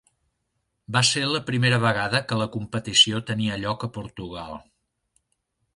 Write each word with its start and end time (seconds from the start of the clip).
Va 0.95 1.03
ser 1.09 1.21
la 1.33 1.41
primera 1.49 1.79
vegada 1.83 2.23
que 2.31 2.39
la 2.43 2.49
competició 2.57 3.23
tenia 3.29 3.61
lloc 3.67 3.87
a 3.89 3.93
Portugal. 4.01 4.61